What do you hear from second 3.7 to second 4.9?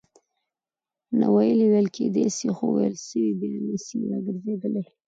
سي راګرځېدلای.